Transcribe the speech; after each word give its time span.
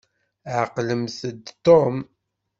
Ɛqlemt-d 0.61 1.43
Tom. 1.65 1.97